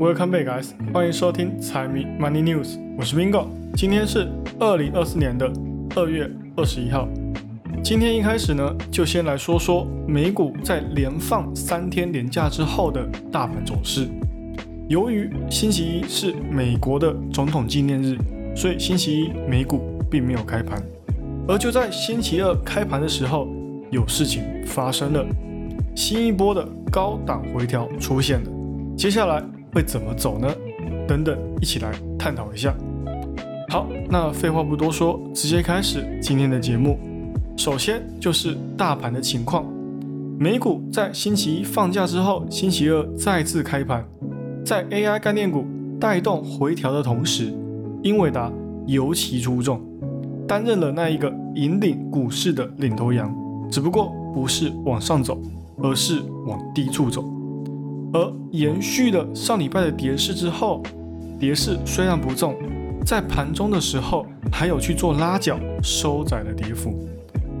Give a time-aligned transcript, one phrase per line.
[0.00, 0.70] Welcome back, guys！
[0.94, 3.48] 欢迎收听财迷 Money News，我是 Bingo。
[3.76, 4.26] 今天是
[4.58, 5.52] 二零二四年的
[5.94, 6.26] 二月
[6.56, 7.06] 二十一号。
[7.84, 14.08] 今天一开始呢，就先来说说美股在连放三天连假之后的大盘走势。
[14.88, 18.16] 由于星期一是美国的总统纪念日，
[18.56, 20.82] 所以星期一美股并没有开盘。
[21.46, 23.46] 而就在星期二开盘的时候，
[23.90, 25.26] 有事情发生了，
[25.94, 28.50] 新一波的高档回调出现了。
[28.96, 29.42] 接下来
[29.72, 30.48] 会怎么走呢？
[31.06, 32.74] 等等，一起来探讨一下。
[33.68, 36.98] 好，那废话不多说，直接开始今天的节目。
[37.56, 39.64] 首先就是大盘的情况，
[40.38, 44.04] 美股在星期一放假之后，星期二再次开盘，
[44.64, 45.64] 在 AI 概念股
[46.00, 47.52] 带动回调的同时，
[48.02, 48.50] 英伟达
[48.86, 49.80] 尤其出众，
[50.48, 53.32] 担任了那一个引领股市的领头羊，
[53.70, 55.38] 只不过不是往上走，
[55.82, 57.24] 而是往低处走。
[58.12, 60.82] 而延续了上礼拜的跌势之后，
[61.38, 62.56] 跌势虽然不重，
[63.04, 66.98] 在盘中的时候还有去做拉脚，收窄了跌幅。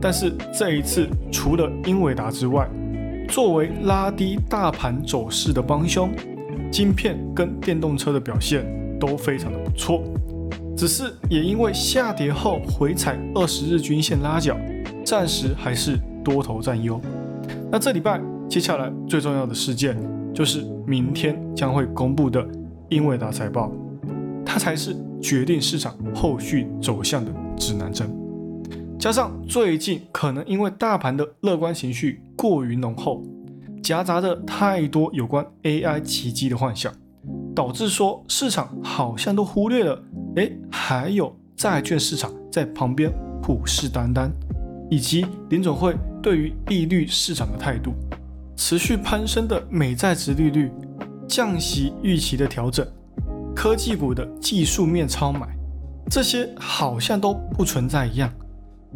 [0.00, 2.68] 但是这一次，除了英伟达之外，
[3.28, 6.10] 作为拉低大盘走势的帮凶，
[6.70, 8.66] 晶片跟电动车的表现
[8.98, 10.02] 都非常的不错。
[10.76, 14.56] 只是也因为下跌后回踩二十日均线拉脚，
[15.04, 17.00] 暂时还是多头占优。
[17.70, 19.96] 那这礼拜接下来最重要的事件，
[20.34, 22.46] 就是明天将会公布的
[22.88, 23.70] 英伟达财报，
[24.44, 28.08] 它才是决定市场后续走向的指南针。
[28.98, 33.22] 加上最近可能因为大盘的乐观情绪过于浓厚，
[33.82, 36.92] 夹杂着太多有关 AI 奇迹的幻想，
[37.54, 40.02] 导致说市场好像都忽略了，
[40.36, 44.30] 哎，还有债券市场在旁边虎视眈眈，
[44.88, 47.92] 以及联总会对于利率市场的态度，
[48.64, 50.70] 持续攀升的美债值利率，
[51.26, 52.86] 降息预期的调整，
[53.56, 55.48] 科技股的技术面超买，
[56.08, 58.32] 这些好像都不存在一样。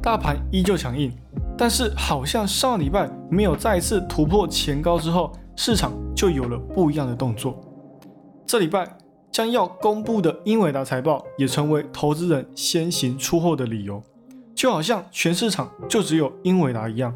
[0.00, 1.12] 大盘依旧强硬，
[1.56, 7.60] 但是好像上礼拜没有再次突破前高之后，市场就有了不一样的动作。
[8.46, 8.88] 这礼拜
[9.32, 14.00] 将要公布的英伟达财报也成为投资人先行出货的理由，
[14.54, 17.12] 就好像全市场就只有英伟达一样。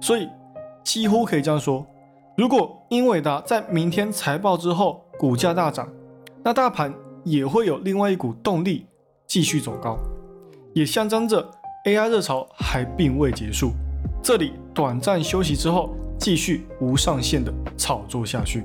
[0.00, 0.28] 所以
[0.90, 1.86] 几乎可以这样说：
[2.36, 5.88] 如果英伟达在明天财报之后股价大涨，
[6.42, 6.92] 那大盘
[7.22, 8.86] 也会有另外一股动力
[9.24, 9.96] 继续走高，
[10.74, 11.48] 也象征着。
[11.84, 13.70] AI 热潮还并未结束，
[14.20, 18.64] 这里短暂休息之后，继续无上限的炒作下去。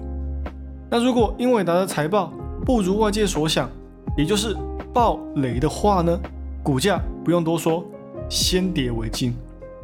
[0.89, 2.33] 那如果英伟达的财报
[2.65, 3.69] 不如外界所想，
[4.17, 4.57] 也就是
[4.91, 6.19] 爆雷的话呢？
[6.63, 7.85] 股价不用多说，
[8.27, 9.31] 先跌为敬，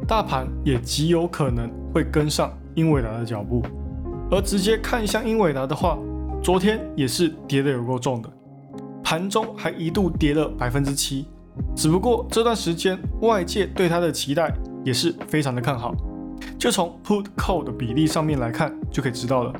[0.06, 3.62] 大盘也极有可能会跟上英伟达的脚步。
[4.30, 5.98] 而直接看向英伟达的话，
[6.42, 8.30] 昨天也是跌得有够重的，
[9.02, 11.26] 盘中还一度跌了百分之七。
[11.76, 14.50] 只不过这段时间外界对它的期待
[14.82, 15.94] 也是非常的看好，
[16.58, 19.52] 就从 put call 的比例上面来看就可以知道了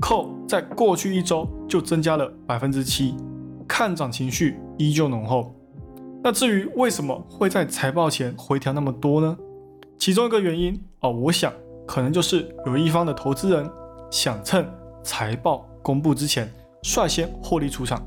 [0.00, 3.16] ，call 在过去一周就增加了百分之七，
[3.66, 5.54] 看涨情绪依旧浓厚。
[6.22, 9.36] 那至于为什么会在财报前回调那么多呢？
[9.98, 11.52] 其中一个原因哦，我想
[11.86, 13.70] 可能就是有一方的投资人
[14.10, 14.66] 想趁
[15.02, 18.04] 财报公布之前率先获利出场。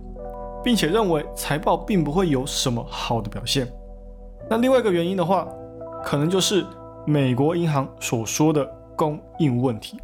[0.64, 3.66] 并且认为财报并不会有什么好的表现。
[4.50, 5.48] 那另外一个原因的话，
[6.04, 6.66] 可能就是
[7.06, 9.98] 美国银行所说的供应问题。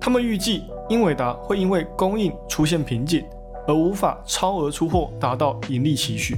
[0.00, 3.24] 他们预计英伟达会因为供应出现瓶颈，
[3.66, 6.36] 而无法超额出货达到盈利期许，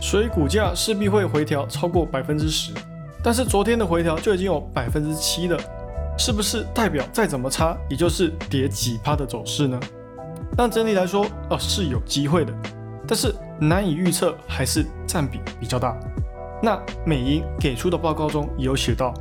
[0.00, 2.72] 所以股价势必会回调超过百分之十。
[3.22, 5.58] 但是昨天的回调就已经有百分之七了，
[6.16, 9.78] 是不是代表再怎么差，也就是跌几趴的走势呢？
[10.56, 12.52] 但整体来说，哦是有机会的，
[13.06, 15.98] 但是难以预测，还是占比比较大。
[16.62, 19.14] 那美银给出的报告中也有写到，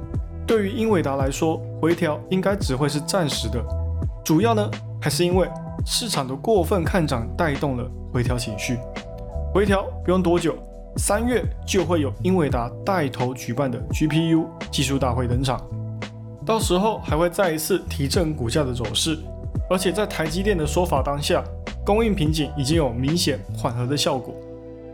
[0.48, 3.64] 对于英伟达来说，回调应该只会是暂时的，
[4.24, 4.70] 主要呢
[5.02, 5.48] 还是因为
[5.86, 8.78] 市场的过分看涨带动了回调情绪。
[9.54, 10.56] 回调不用多久，
[10.98, 15.62] 三月就会有英伟达带头举办的 GPU 技术大会登场，
[16.46, 19.18] 到时候还会再一次提振股价的走势。
[19.70, 21.44] 而且在台积电的说法当下，
[21.86, 24.34] 供应瓶颈已经有明显缓和的效果。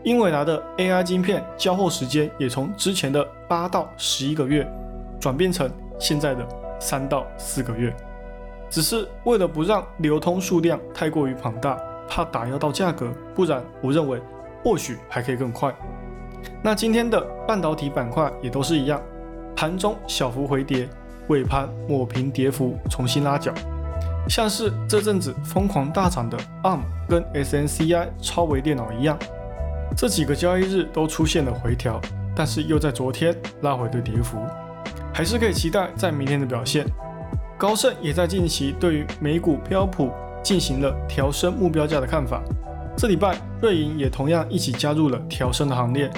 [0.04, 4.70] 英伟达的 AI 晶片交货时间也从之前的八到十一个月，
[5.18, 6.46] 转变成现在的
[6.78, 7.92] 三到四个月。
[8.68, 11.76] 只是为了不让流通数量太过于庞大，
[12.08, 14.20] 怕打压到价格，不然我认为
[14.66, 15.72] 或许还可以更快。
[16.60, 19.00] 那今天的半导体板块也都是一样，
[19.54, 20.88] 盘中小幅回跌，
[21.28, 23.54] 尾盘抹平跌幅，重新拉脚。
[24.28, 29.16] 像是这阵子疯狂大涨的 ARM 跟 SNCI 超微电脑一样，
[29.96, 32.00] 这几个交易日都出现了回调，
[32.34, 34.36] 但是又在昨天拉回的跌幅，
[35.14, 36.84] 还是可以期待在明天的表现。
[37.56, 40.10] 高盛也在近期对于美股标普
[40.42, 42.42] 进行了调升目标价的看法，
[42.96, 46.10] 这礼拜瑞银也同样一起加入了调升的行列，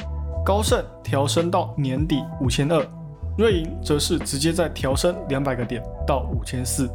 [0.45, 2.87] 高盛调升到年底五千二，
[3.37, 6.89] 瑞银则是直接在调升两百个点到五千四。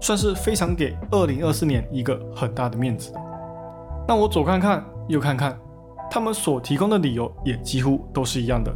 [0.00, 3.20] 算是非常给二零二四年一个很大的面子的。
[4.06, 5.58] 那我左看看右看看，
[6.10, 8.74] 他们所提供的理由也几乎都是一样的，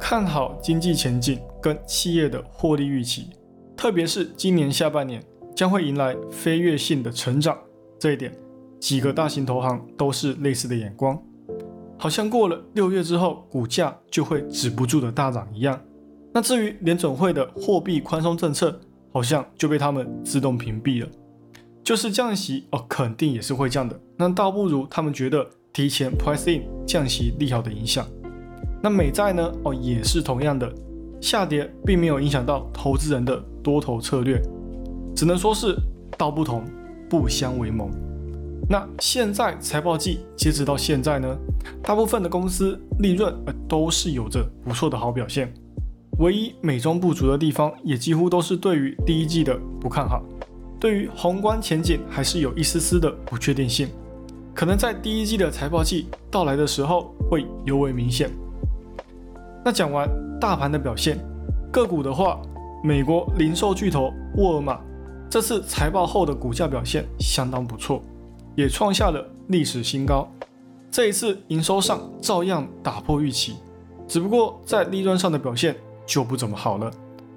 [0.00, 3.30] 看好经济前景跟企业的获利预期，
[3.76, 5.22] 特别是今年下半年
[5.54, 7.56] 将会迎来飞跃性的成长。
[7.98, 8.32] 这一点，
[8.86, 11.20] 几个大型投行都是类似的眼光，
[11.98, 15.76] 好像过了六月之后，股价就会止不住的大涨一样。
[16.32, 18.78] 那至于联准会的货币宽松政策，
[19.12, 21.08] 好像就被他们自动屏蔽了，
[21.82, 24.00] 就是降息哦，肯定也是会降的。
[24.16, 28.06] 那倒不如他们觉得提前 price in 降息利好的影响。
[28.80, 29.52] 那美债呢？
[29.64, 30.72] 哦，也是同样的，
[31.20, 34.40] 下跌并没有影响到投资人的多头策略，
[35.12, 35.76] 只能说是
[36.16, 36.64] 道不同
[37.10, 37.90] 不相为谋。
[38.68, 41.36] 那现在财报季截止到现在呢，
[41.82, 43.32] 大部分的公司利润
[43.68, 45.52] 都是有着不错的好表现。
[46.18, 50.20] 唯一美中不足的地方，也几乎都是对于第一季的不看好，
[50.80, 53.88] 对于宏观前景还是有一丝丝的不确定性，
[54.52, 58.30] 可能在第一季的财报季到来的时候会尤为明显。
[59.64, 60.08] 那讲完
[60.40, 61.18] 大盘的表现，
[61.70, 62.40] 个股的话，
[62.82, 64.80] 美国零售巨头沃尔玛
[65.30, 68.02] 这次财报后的股价表现相当不错，
[68.56, 70.28] 也创下了历史新高，
[70.90, 73.54] 这一次营收上照样打破预期，
[74.08, 75.76] 只不过在利润上的表现。
[76.08, 76.88] 就不怎么好了，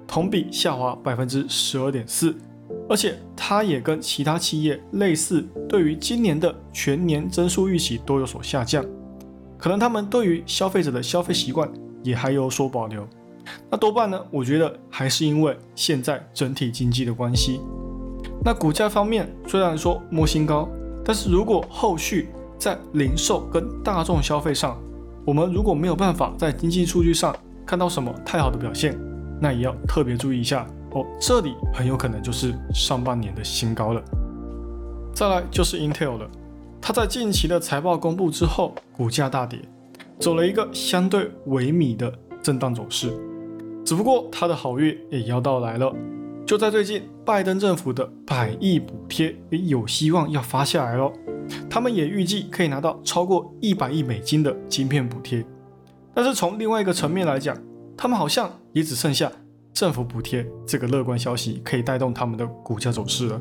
[0.06, 2.32] 同比下滑百分之十二点四，
[2.88, 8.86] 而且它也跟其他企业类似，对于今年的全年增速预期都有所下降，
[9.58, 11.68] 可能他们对于消费者的消费习惯
[12.04, 13.04] 也还有所保留。
[13.68, 17.60] 那多半呢，我觉得还是因为现在整体经济的关系。
[18.44, 20.68] 那股价方面虽然说摸新高，
[21.10, 24.78] 但是如果后续在零售跟大众消费上，
[25.26, 27.34] 我们如果没有办法在经济数据上，
[27.66, 28.96] 看到什么太好的表现，
[29.40, 31.04] 那也要特别注意一下哦。
[31.20, 34.00] 这里很有可能就是上半年的新高了。
[35.12, 36.30] 再来就是 Intel 了，
[36.80, 39.58] 它在近期的财报公布之后，股价大跌，
[40.20, 43.12] 走了一个相对萎靡的震荡走势。
[43.84, 45.92] 只不过它的好月也要到来了，
[46.50, 51.08] 就在最近，拜登政府的百亿补贴也有希望要发下来了。
[51.70, 55.46] 他们也预计可以拿到超过一百亿美金的晶片补贴。
[56.12, 57.56] 但是从另外一个层面来讲，
[57.96, 59.30] 他们好像也只剩下
[59.72, 63.38] 政府补贴这个乐观消息可以带动他们的股价走势了。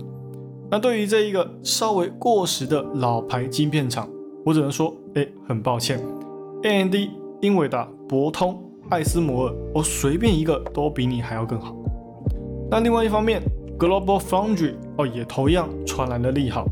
[0.69, 4.07] 那对于这一个稍微过时的老牌晶片厂，
[4.45, 5.99] 我只能说，哎，很抱歉
[6.61, 6.93] ，AMD、
[7.41, 11.75] 英伟达、博通、艾斯摩尔，我随便一个都比你还要更好。
[12.69, 13.41] 那另外一方面
[13.77, 16.65] ，Global Foundry 哦也同样传来了利好，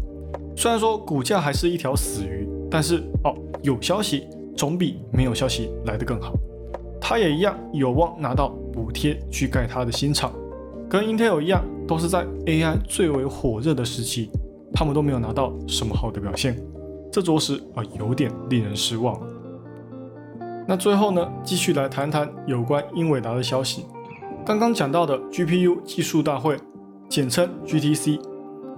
[0.55, 4.27] 虽然说股价还是一条死鱼，但是哦有消息。
[4.57, 6.33] 总比没有消息来得更好。
[6.99, 10.33] 他也一样有望拿到补贴去盖他的新厂，
[10.89, 14.31] 跟 Intel 一样，都是在 AI 最为火热的时期，
[14.73, 16.59] 他们都没有拿到什么好的表现，
[17.11, 19.15] 这着实啊有点令人失望。
[20.67, 23.85] 那最后呢，继续来谈谈有关英伟达的消息。
[24.47, 26.55] 刚刚讲到的 GPU 技术大会，
[27.09, 28.17] 简称 GTC，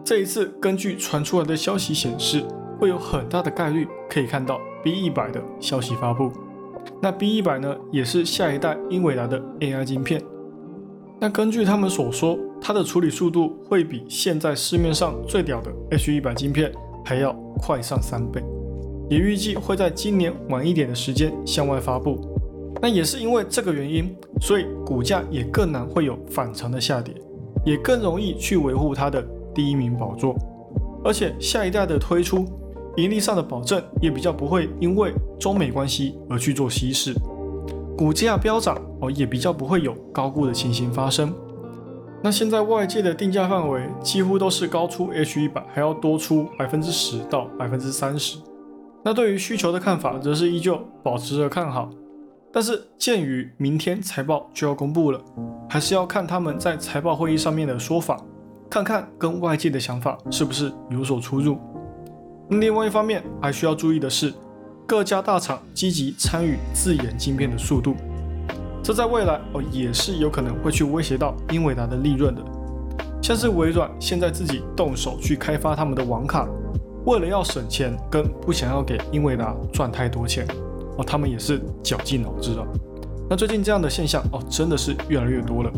[0.04, 2.44] 这一次根据传出来的消息显示，
[2.80, 4.60] 会有很大的概率可以看到。
[4.84, 6.32] B 一百的消息发布，
[7.00, 10.20] 那 B 一百呢，也是下一代英伟达的 AI 晶片。
[11.20, 16.72] 那根据他们所说，它的处理速度会比现在市面上最屌的 H 一百晶片
[17.06, 18.44] 还要快上三倍，
[19.08, 22.39] 也预计会在今年晚一点的时间向外发布。
[22.82, 27.14] 那也是因为这个原因，所以股价也更难会有反常的下跌，
[27.66, 30.36] 也更容易去维护它的第一名宝座。
[31.04, 32.46] 而且下一代的推出。
[32.98, 37.14] 盈利上的保证也比较不会因为中美关系而去做稀释，
[37.96, 41.34] 股价飙涨哦也比较不会有高估的情形发生。
[42.22, 48.38] 那现在外界的定价范围几乎都是高出 H 一百还要多出百分之十到百分之三十。
[49.06, 51.90] 那对于需求的看法则是依旧保持着看好，
[52.52, 55.22] 但是鉴于明天财报就要公布了，
[55.70, 58.20] 还是要看他们在财报会议上面的说法，
[58.70, 61.58] 看看跟外界的想法是不是有所出入。
[62.50, 64.34] 另外一方面，还需要注意的是，
[64.88, 67.96] 各家大厂积极参与自研晶片的速度，
[68.82, 72.42] 这在未来哦也是有可能会去威胁到英伟达的利润的。
[73.22, 76.48] 像是微软现在自己动手去开发他们的网卡，
[77.06, 80.48] 为了要省钱跟不想要给英伟达赚太多钱
[81.00, 82.68] 哦，他们也是绞尽脑汁啊。
[83.30, 85.72] 那最近这样的现象哦，真的是越来越多了。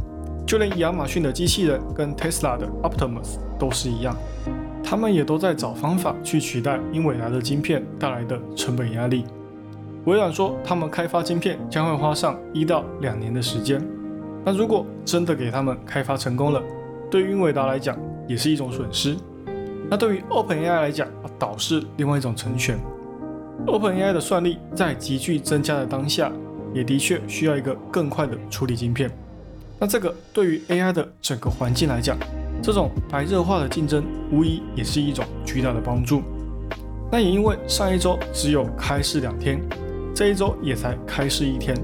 [0.48, 4.16] 就连亚马逊的机器人跟 Tesla 的 Optimus 都是一样，
[4.84, 9.26] 他们也都在找方法去取代英伟达的晶片带来的成本压力。
[10.06, 13.80] 微软说，他们开发晶片将会花上一到两年的时间。
[14.44, 16.62] 那如果真的给他们开发成功了，
[17.12, 17.96] 对于英伟达来讲
[18.28, 19.16] 也是一种损失。
[19.88, 22.80] 那对于 OpenAI 来讲，倒是另外一种成全。
[23.68, 26.32] OpenAI 的算力在急剧增加的当下，
[26.74, 29.10] 也的确需要一个更快的处理晶片。
[29.80, 32.18] 那这个对于 AI 的整个环境来讲，
[32.62, 36.22] 这种白热化的竞争，无疑也是一种巨大的帮助。
[37.12, 39.60] 那也因为上一周只有开市两天，
[40.16, 41.76] 这一周也才开市一天，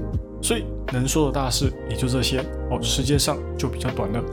[0.42, 0.64] 所以。
[0.90, 4.24] 能说的大事也就这些哦，时间上就比较短了。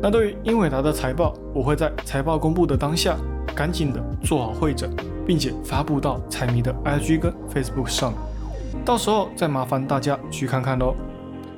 [0.00, 3.16] 那对于英伟达的财报，我会在财报公布的当下，
[3.52, 4.88] 赶紧的做好会诊，
[5.28, 8.14] 并且发布到财迷的 IG 跟 Facebook 上，
[8.82, 10.94] 到时候再麻烦大家去看看喽。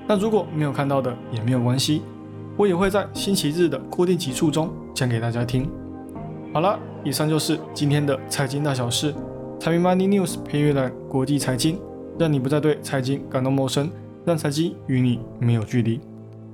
[0.08, 2.02] 那如果没有看到的也没有关系，
[2.56, 5.70] 我也会在星期日的固定集数中讲给大家听。
[6.52, 9.14] 好了，以上就是今天的财经大小事，
[9.60, 11.80] 财迷 Money News 配乐栏国际财经，
[12.18, 13.88] 让你不再对财经感到陌生。
[14.22, 15.98] 让财经与你没有距离。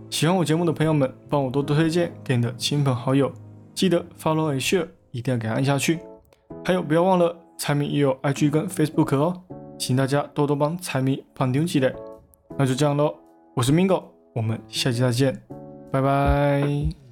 [0.09, 3.33] 喜欢我节目的朋友们，帮我多多推荐给你的亲朋好友。
[3.75, 5.99] 记得 follow and share，一定要给按下去。
[6.65, 9.43] 还有，不要忘了财迷也有 IG 跟 Facebook 哦，
[9.79, 11.95] 请大家多多帮财迷放丢起来。
[12.59, 13.15] 那就这样喽，
[13.55, 14.03] 我是 Mingo，
[14.35, 15.43] 我们下期再见，
[15.91, 17.06] 拜拜。